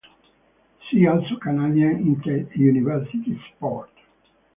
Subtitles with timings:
[0.89, 3.91] See also Canadian Interuniversity Sport.